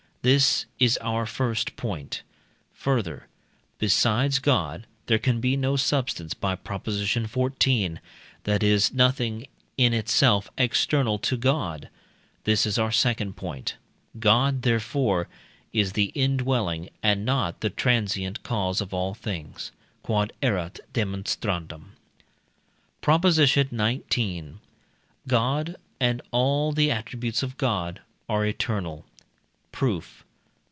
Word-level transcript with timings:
This 0.23 0.67
is 0.77 0.97
our 0.97 1.25
first 1.25 1.75
point. 1.75 2.21
Further, 2.73 3.25
besides 3.79 4.37
God 4.37 4.85
there 5.07 5.17
can 5.17 5.41
be 5.41 5.57
no 5.57 5.75
substance 5.77 6.35
(by 6.35 6.53
Prop. 6.53 6.85
xiv.), 6.85 7.97
that 8.43 8.61
is 8.61 8.93
nothing 8.93 9.47
in 9.77 9.95
itself 9.95 10.47
external 10.59 11.17
to 11.17 11.37
God. 11.37 11.89
This 12.43 12.67
is 12.67 12.77
our 12.77 12.91
second 12.91 13.33
point. 13.35 13.77
God, 14.19 14.61
therefore, 14.61 15.27
is 15.73 15.93
the 15.93 16.11
indwelling 16.13 16.91
and 17.01 17.25
not 17.25 17.61
the 17.61 17.71
transient 17.71 18.43
cause 18.43 18.79
of 18.79 18.93
all 18.93 19.15
things. 19.15 19.71
Q.E.D. 20.05 20.29
PROP. 20.29 20.29
XIX. 23.33 24.45
God, 25.27 25.75
and 25.99 26.21
all 26.29 26.71
the 26.71 26.91
attributes 26.91 27.41
of 27.41 27.57
God, 27.57 28.01
are 28.29 28.45
eternal. 28.45 29.05
Proof. 29.73 30.25